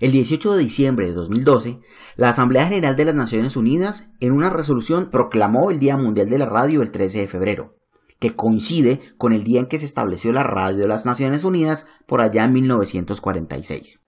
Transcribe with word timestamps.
El 0.00 0.12
18 0.12 0.54
de 0.54 0.62
diciembre 0.62 1.06
de 1.08 1.12
2012, 1.12 1.78
la 2.16 2.30
Asamblea 2.30 2.64
General 2.64 2.96
de 2.96 3.04
las 3.04 3.14
Naciones 3.14 3.54
Unidas 3.54 4.08
en 4.20 4.32
una 4.32 4.48
resolución 4.48 5.10
proclamó 5.10 5.70
el 5.70 5.78
Día 5.78 5.98
Mundial 5.98 6.30
de 6.30 6.38
la 6.38 6.46
Radio 6.46 6.80
el 6.80 6.90
13 6.90 7.20
de 7.20 7.28
febrero, 7.28 7.76
que 8.18 8.34
coincide 8.34 9.02
con 9.18 9.34
el 9.34 9.44
día 9.44 9.60
en 9.60 9.66
que 9.66 9.78
se 9.78 9.84
estableció 9.84 10.32
la 10.32 10.42
Radio 10.42 10.78
de 10.78 10.88
las 10.88 11.04
Naciones 11.04 11.44
Unidas 11.44 11.86
por 12.06 12.22
allá 12.22 12.44
en 12.44 12.54
1946. 12.54 14.00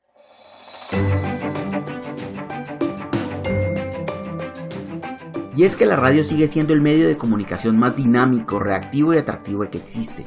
Y 5.55 5.65
es 5.65 5.77
que 5.77 5.85
la 5.85 5.97
radio 5.97 6.25
sigue 6.25 6.49
siendo 6.49 6.73
el 6.73 6.81
medio 6.81 7.07
de 7.07 7.19
comunicación 7.19 7.79
más 7.79 7.97
dinámico, 7.97 8.59
reactivo 8.59 9.13
y 9.13 9.19
atractivo 9.19 9.69
que 9.69 9.77
existe 9.77 10.25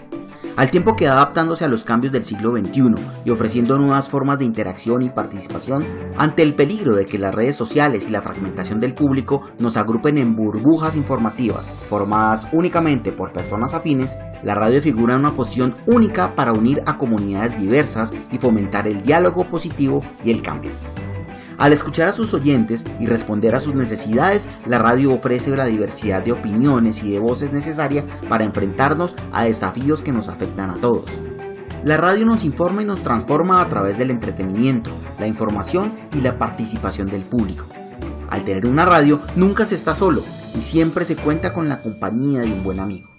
al 0.58 0.72
tiempo 0.72 0.96
que 0.96 1.08
adaptándose 1.08 1.66
a 1.66 1.68
los 1.68 1.84
cambios 1.84 2.14
del 2.14 2.24
siglo 2.24 2.52
XXI 2.52 2.96
y 3.26 3.30
ofreciendo 3.30 3.78
nuevas 3.78 4.10
formas 4.10 4.40
de 4.40 4.46
interacción 4.46 5.02
y 5.02 5.10
participación, 5.10 5.86
ante 6.18 6.44
el 6.44 6.54
peligro 6.54 6.96
de 6.96 7.06
que 7.06 7.18
las 7.18 7.36
redes 7.36 7.56
sociales 7.56 8.06
y 8.08 8.12
la 8.12 8.22
fragmentación 8.22 8.80
del 8.80 8.94
público 8.94 9.42
nos 9.60 9.78
agrupen 9.78 10.18
en 10.18 10.36
burbujas 10.36 10.96
informativas 10.96 11.70
formadas 11.70 12.48
únicamente 12.52 13.12
por 13.12 13.34
personas 13.34 13.74
afines, 13.74 14.18
la 14.44 14.56
radio 14.56 14.82
figura 14.82 15.14
en 15.14 15.22
una 15.22 15.36
posición 15.36 15.74
única 15.88 16.36
para 16.36 16.54
unir 16.54 16.82
a 16.86 16.98
comunidades 16.98 17.60
diversas 17.60 18.14
y 18.32 18.38
fomentar 18.38 18.88
el 18.88 19.02
diálogo 19.02 19.50
positivo 19.50 20.02
y 20.24 20.32
el 20.32 20.42
cambio. 20.42 20.72
Al 21.58 21.72
escuchar 21.74 22.10
a 22.10 22.14
sus 22.14 22.34
oyentes 22.34 22.86
y 23.00 23.06
responder 23.06 23.56
a 23.56 23.60
sus 23.60 23.76
necesidades, 23.76 24.48
la 24.66 24.78
radio 24.78 25.14
ofrece 25.14 25.56
la 25.56 25.66
diversidad 25.66 26.24
de 26.24 26.34
opiniones 26.34 27.04
y 27.04 27.12
de 27.12 27.20
voces 27.20 27.54
necesaria 27.54 28.06
para 28.28 28.44
enfrentarnos 28.44 29.16
a 29.32 29.46
desafíos 29.46 30.02
que 30.02 30.12
nos 30.12 30.28
afectan 30.28 30.70
a 30.70 30.76
todos. 30.76 31.06
La 31.84 31.98
radio 31.98 32.26
nos 32.26 32.44
informa 32.44 32.82
y 32.82 32.86
nos 32.86 33.04
transforma 33.04 33.62
a 33.62 33.70
través 33.70 33.98
del 33.98 34.12
entretenimiento, 34.12 34.92
la 35.20 35.28
información 35.28 35.94
y 36.14 36.22
la 36.22 36.38
participación 36.38 37.08
del 37.08 37.22
público. 37.22 37.68
Al 38.30 38.44
tener 38.44 38.68
una 38.68 38.86
radio 38.86 39.22
nunca 39.36 39.66
se 39.66 39.76
está 39.76 39.96
solo 39.96 40.24
y 40.58 40.62
siempre 40.62 41.06
se 41.06 41.16
cuenta 41.16 41.54
con 41.54 41.70
la 41.70 41.82
compañía 41.82 42.42
de 42.42 42.52
un 42.52 42.64
buen 42.64 42.80
amigo. 42.80 43.15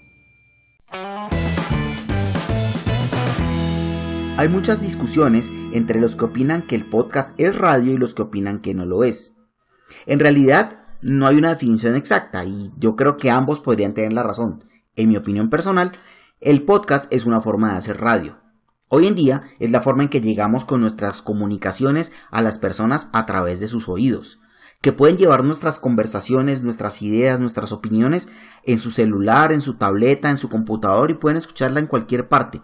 Hay 4.38 4.50
muchas 4.50 4.82
discusiones 4.82 5.50
entre 5.72 5.98
los 5.98 6.14
que 6.14 6.26
opinan 6.26 6.60
que 6.60 6.74
el 6.74 6.84
podcast 6.84 7.32
es 7.40 7.56
radio 7.56 7.94
y 7.94 7.96
los 7.96 8.12
que 8.12 8.20
opinan 8.20 8.60
que 8.60 8.74
no 8.74 8.84
lo 8.84 9.02
es. 9.02 9.34
En 10.04 10.18
realidad, 10.20 10.80
no 11.00 11.26
hay 11.26 11.38
una 11.38 11.48
definición 11.48 11.96
exacta 11.96 12.44
y 12.44 12.70
yo 12.76 12.96
creo 12.96 13.16
que 13.16 13.30
ambos 13.30 13.60
podrían 13.60 13.94
tener 13.94 14.12
la 14.12 14.22
razón. 14.22 14.62
En 14.94 15.08
mi 15.08 15.16
opinión 15.16 15.48
personal, 15.48 15.92
el 16.42 16.64
podcast 16.64 17.10
es 17.14 17.24
una 17.24 17.40
forma 17.40 17.72
de 17.72 17.78
hacer 17.78 17.98
radio. 17.98 18.36
Hoy 18.88 19.06
en 19.06 19.14
día 19.14 19.40
es 19.58 19.70
la 19.70 19.80
forma 19.80 20.02
en 20.02 20.10
que 20.10 20.20
llegamos 20.20 20.66
con 20.66 20.82
nuestras 20.82 21.22
comunicaciones 21.22 22.12
a 22.30 22.42
las 22.42 22.58
personas 22.58 23.08
a 23.14 23.24
través 23.24 23.58
de 23.58 23.68
sus 23.68 23.88
oídos, 23.88 24.38
que 24.82 24.92
pueden 24.92 25.16
llevar 25.16 25.44
nuestras 25.44 25.78
conversaciones, 25.78 26.62
nuestras 26.62 27.00
ideas, 27.00 27.40
nuestras 27.40 27.72
opiniones 27.72 28.28
en 28.64 28.80
su 28.80 28.90
celular, 28.90 29.50
en 29.50 29.62
su 29.62 29.78
tableta, 29.78 30.28
en 30.28 30.36
su 30.36 30.50
computador 30.50 31.10
y 31.10 31.14
pueden 31.14 31.38
escucharla 31.38 31.80
en 31.80 31.86
cualquier 31.86 32.28
parte, 32.28 32.60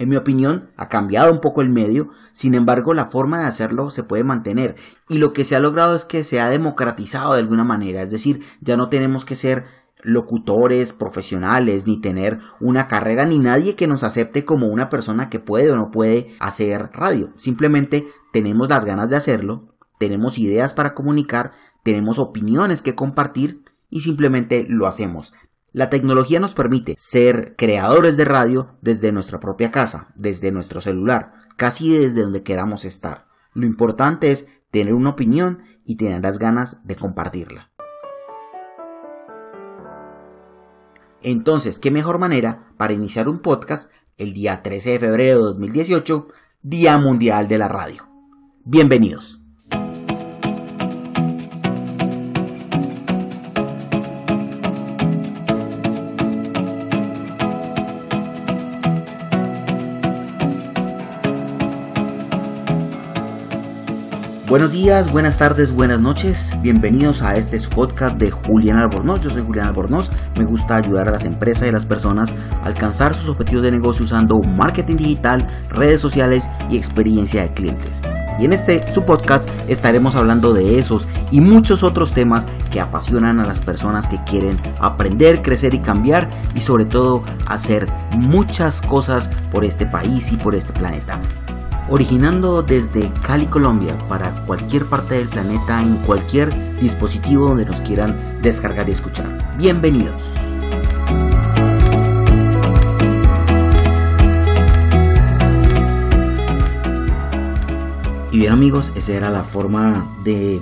en 0.00 0.08
mi 0.08 0.16
opinión, 0.16 0.70
ha 0.78 0.88
cambiado 0.88 1.30
un 1.30 1.40
poco 1.40 1.60
el 1.60 1.68
medio, 1.68 2.08
sin 2.32 2.54
embargo 2.54 2.94
la 2.94 3.10
forma 3.10 3.38
de 3.38 3.44
hacerlo 3.44 3.90
se 3.90 4.02
puede 4.02 4.24
mantener 4.24 4.76
y 5.10 5.18
lo 5.18 5.34
que 5.34 5.44
se 5.44 5.54
ha 5.54 5.60
logrado 5.60 5.94
es 5.94 6.06
que 6.06 6.24
se 6.24 6.40
ha 6.40 6.48
democratizado 6.48 7.34
de 7.34 7.40
alguna 7.40 7.64
manera, 7.64 8.00
es 8.00 8.10
decir, 8.10 8.42
ya 8.62 8.78
no 8.78 8.88
tenemos 8.88 9.26
que 9.26 9.36
ser 9.36 9.66
locutores 10.02 10.94
profesionales 10.94 11.86
ni 11.86 12.00
tener 12.00 12.38
una 12.60 12.88
carrera 12.88 13.26
ni 13.26 13.38
nadie 13.38 13.76
que 13.76 13.86
nos 13.86 14.02
acepte 14.02 14.46
como 14.46 14.68
una 14.68 14.88
persona 14.88 15.28
que 15.28 15.38
puede 15.38 15.70
o 15.70 15.76
no 15.76 15.90
puede 15.90 16.34
hacer 16.40 16.88
radio, 16.94 17.34
simplemente 17.36 18.08
tenemos 18.32 18.70
las 18.70 18.86
ganas 18.86 19.10
de 19.10 19.16
hacerlo, 19.16 19.74
tenemos 19.98 20.38
ideas 20.38 20.72
para 20.72 20.94
comunicar, 20.94 21.52
tenemos 21.82 22.18
opiniones 22.18 22.80
que 22.80 22.94
compartir 22.94 23.64
y 23.90 24.00
simplemente 24.00 24.64
lo 24.66 24.86
hacemos. 24.86 25.34
La 25.72 25.88
tecnología 25.88 26.40
nos 26.40 26.52
permite 26.52 26.96
ser 26.98 27.54
creadores 27.56 28.16
de 28.16 28.24
radio 28.24 28.76
desde 28.80 29.12
nuestra 29.12 29.38
propia 29.38 29.70
casa, 29.70 30.08
desde 30.16 30.50
nuestro 30.50 30.80
celular, 30.80 31.32
casi 31.56 31.96
desde 31.96 32.22
donde 32.22 32.42
queramos 32.42 32.84
estar. 32.84 33.26
Lo 33.54 33.66
importante 33.66 34.32
es 34.32 34.48
tener 34.72 34.94
una 34.94 35.10
opinión 35.10 35.62
y 35.84 35.94
tener 35.94 36.22
las 36.22 36.40
ganas 36.40 36.84
de 36.84 36.96
compartirla. 36.96 37.70
Entonces, 41.22 41.78
¿qué 41.78 41.92
mejor 41.92 42.18
manera 42.18 42.72
para 42.76 42.92
iniciar 42.92 43.28
un 43.28 43.38
podcast 43.38 43.92
el 44.16 44.32
día 44.32 44.62
13 44.62 44.90
de 44.90 44.98
febrero 44.98 45.38
de 45.38 45.44
2018, 45.44 46.28
Día 46.62 46.98
Mundial 46.98 47.46
de 47.46 47.58
la 47.58 47.68
Radio? 47.68 48.08
Bienvenidos. 48.64 49.39
Buenos 64.50 64.72
días, 64.72 65.12
buenas 65.12 65.38
tardes, 65.38 65.72
buenas 65.72 66.00
noches. 66.00 66.56
Bienvenidos 66.60 67.22
a 67.22 67.36
este 67.36 67.56
podcast 67.72 68.18
de 68.18 68.32
Julián 68.32 68.78
Albornoz. 68.78 69.20
Yo 69.20 69.30
soy 69.30 69.44
Julián 69.46 69.68
Albornoz. 69.68 70.10
Me 70.36 70.44
gusta 70.44 70.74
ayudar 70.74 71.06
a 71.06 71.12
las 71.12 71.24
empresas 71.24 71.66
y 71.66 71.68
a 71.68 71.72
las 71.72 71.86
personas 71.86 72.34
a 72.60 72.66
alcanzar 72.66 73.14
sus 73.14 73.28
objetivos 73.28 73.62
de 73.62 73.70
negocio 73.70 74.04
usando 74.04 74.40
marketing 74.42 74.96
digital, 74.96 75.46
redes 75.68 76.00
sociales 76.00 76.50
y 76.68 76.76
experiencia 76.76 77.42
de 77.42 77.54
clientes. 77.54 78.02
Y 78.40 78.44
en 78.44 78.52
este 78.52 78.92
su 78.92 79.04
podcast 79.04 79.48
estaremos 79.68 80.16
hablando 80.16 80.52
de 80.52 80.80
esos 80.80 81.06
y 81.30 81.40
muchos 81.40 81.84
otros 81.84 82.12
temas 82.12 82.44
que 82.72 82.80
apasionan 82.80 83.38
a 83.38 83.46
las 83.46 83.60
personas 83.60 84.08
que 84.08 84.20
quieren 84.24 84.58
aprender, 84.80 85.42
crecer 85.42 85.74
y 85.74 85.78
cambiar 85.78 86.28
y 86.56 86.60
sobre 86.60 86.86
todo 86.86 87.22
hacer 87.46 87.86
muchas 88.18 88.80
cosas 88.80 89.30
por 89.52 89.64
este 89.64 89.86
país 89.86 90.32
y 90.32 90.36
por 90.36 90.56
este 90.56 90.72
planeta 90.72 91.20
originando 91.90 92.62
desde 92.62 93.12
Cali, 93.26 93.46
Colombia, 93.46 93.98
para 94.08 94.46
cualquier 94.46 94.86
parte 94.86 95.16
del 95.16 95.28
planeta 95.28 95.82
en 95.82 95.96
cualquier 95.96 96.78
dispositivo 96.80 97.48
donde 97.48 97.66
nos 97.66 97.80
quieran 97.80 98.40
descargar 98.42 98.88
y 98.88 98.92
escuchar. 98.92 99.56
Bienvenidos. 99.58 100.22
Y 108.30 108.38
bien 108.38 108.52
amigos, 108.52 108.92
esa 108.94 109.12
era 109.12 109.30
la 109.30 109.42
forma 109.42 110.16
de 110.22 110.60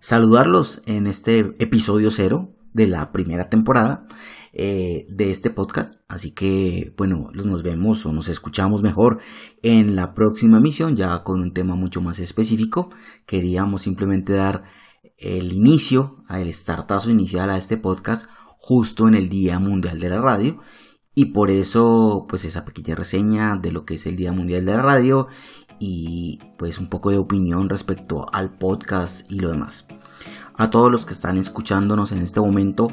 saludarlos 0.00 0.80
en 0.86 1.06
este 1.06 1.40
episodio 1.58 2.10
cero 2.10 2.48
de 2.72 2.86
la 2.86 3.12
primera 3.12 3.50
temporada. 3.50 4.06
Eh, 4.54 5.06
de 5.08 5.30
este 5.30 5.48
podcast. 5.48 5.94
Así 6.08 6.32
que, 6.32 6.92
bueno, 6.98 7.30
nos 7.32 7.62
vemos 7.62 8.04
o 8.04 8.12
nos 8.12 8.28
escuchamos 8.28 8.82
mejor 8.82 9.18
en 9.62 9.96
la 9.96 10.12
próxima 10.12 10.58
emisión, 10.58 10.94
ya 10.94 11.22
con 11.22 11.40
un 11.40 11.54
tema 11.54 11.74
mucho 11.74 12.02
más 12.02 12.18
específico. 12.18 12.90
Queríamos 13.24 13.80
simplemente 13.80 14.34
dar 14.34 14.64
el 15.16 15.52
inicio, 15.54 16.22
el 16.28 16.52
startazo 16.52 17.10
inicial 17.10 17.48
a 17.48 17.56
este 17.56 17.78
podcast 17.78 18.28
justo 18.58 19.08
en 19.08 19.14
el 19.14 19.30
Día 19.30 19.58
Mundial 19.58 19.98
de 20.00 20.10
la 20.10 20.20
Radio. 20.20 20.58
Y 21.14 21.26
por 21.26 21.50
eso, 21.50 22.26
pues 22.28 22.44
esa 22.44 22.66
pequeña 22.66 22.94
reseña 22.94 23.56
de 23.56 23.72
lo 23.72 23.86
que 23.86 23.94
es 23.94 24.06
el 24.06 24.16
Día 24.16 24.32
Mundial 24.32 24.66
de 24.66 24.72
la 24.74 24.82
Radio 24.82 25.28
y 25.78 26.40
pues 26.58 26.78
un 26.78 26.88
poco 26.88 27.10
de 27.10 27.18
opinión 27.18 27.70
respecto 27.70 28.26
al 28.32 28.58
podcast 28.58 29.30
y 29.30 29.40
lo 29.40 29.48
demás. 29.48 29.88
A 30.56 30.70
todos 30.70 30.90
los 30.90 31.04
que 31.04 31.12
están 31.12 31.38
escuchándonos 31.38 32.12
en 32.12 32.22
este 32.22 32.40
momento, 32.40 32.88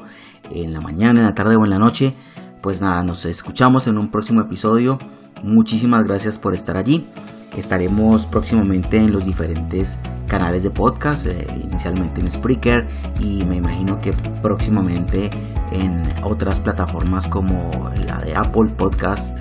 en 0.50 0.74
la 0.74 0.82
mañana, 0.82 1.20
en 1.20 1.26
la 1.26 1.34
tarde 1.34 1.56
o 1.56 1.64
en 1.64 1.70
la 1.70 1.80
noche. 1.80 2.16
Pues 2.62 2.82
nada, 2.82 3.04
nos 3.04 3.26
escuchamos 3.26 3.88
en 3.88 3.98
un 3.98 4.10
próximo 4.10 4.42
episodio. 4.42 5.00
Muchísimas 5.44 6.04
gracias 6.04 6.38
por 6.38 6.54
estar 6.54 6.78
allí. 6.78 7.08
Estaremos 7.56 8.26
próximamente 8.26 8.98
en 8.98 9.12
los 9.12 9.26
diferentes 9.26 10.00
canales 10.28 10.64
de 10.64 10.70
podcast, 10.70 11.26
eh, 11.26 11.48
inicialmente 11.64 12.22
en 12.22 12.30
Spreaker 12.30 12.88
y 13.20 13.44
me 13.44 13.58
imagino 13.58 14.00
que 14.00 14.12
próximamente 14.44 15.32
en 15.72 16.04
otras 16.24 16.60
plataformas 16.60 17.26
como 17.26 17.90
la 18.06 18.20
de 18.20 18.36
Apple 18.36 18.70
Podcast 18.78 19.40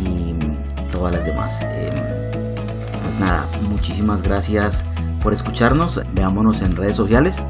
y 0.00 0.34
todas 0.90 1.12
las 1.14 1.24
demás. 1.24 1.62
Em, 1.62 1.94
pues 3.02 3.18
nada, 3.20 3.46
muchísimas 3.68 4.22
gracias 4.22 4.84
por 5.22 5.32
escucharnos. 5.32 6.00
Veámonos 6.12 6.62
en 6.62 6.76
redes 6.76 6.96
sociales. 6.96 7.42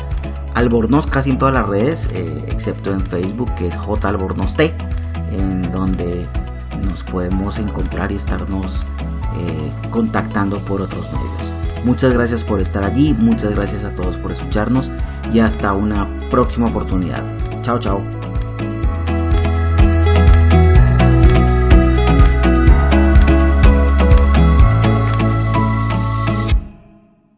Albornoz 0.54 1.06
casi 1.06 1.30
en 1.30 1.38
todas 1.38 1.54
las 1.54 1.66
redes, 1.68 2.08
eh, 2.12 2.44
excepto 2.48 2.92
en 2.92 3.00
Facebook, 3.00 3.54
que 3.54 3.66
es 3.66 3.76
J 3.76 4.08
Albornoz 4.08 4.56
T, 4.56 4.74
en 5.32 5.72
donde 5.72 6.28
nos 6.82 7.02
podemos 7.02 7.58
encontrar 7.58 8.12
y 8.12 8.16
estarnos 8.16 8.86
eh, 9.36 9.72
contactando 9.90 10.58
por 10.60 10.80
otros 10.80 11.04
medios. 11.12 11.84
Muchas 11.84 12.12
gracias 12.12 12.44
por 12.44 12.60
estar 12.60 12.84
allí, 12.84 13.12
muchas 13.12 13.50
gracias 13.50 13.84
a 13.84 13.94
todos 13.94 14.16
por 14.16 14.32
escucharnos 14.32 14.90
y 15.32 15.40
hasta 15.40 15.72
una 15.74 16.08
próxima 16.30 16.68
oportunidad. 16.68 17.24
Chao, 17.62 17.78
chao. 17.78 18.00